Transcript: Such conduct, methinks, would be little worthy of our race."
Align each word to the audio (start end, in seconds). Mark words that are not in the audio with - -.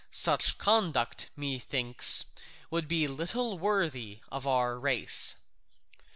Such 0.09 0.57
conduct, 0.57 1.29
methinks, 1.35 2.25
would 2.71 2.87
be 2.87 3.07
little 3.07 3.59
worthy 3.59 4.21
of 4.31 4.47
our 4.47 4.79
race." 4.79 5.35